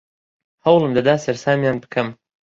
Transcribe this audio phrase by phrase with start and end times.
[0.65, 2.07] هەوڵم دەدا سەرسامیان بکەم.